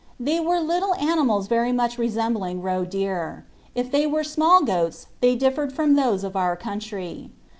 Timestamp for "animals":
0.95-1.45